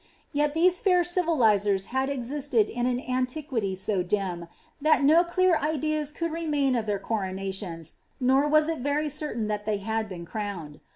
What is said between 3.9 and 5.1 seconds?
dim, that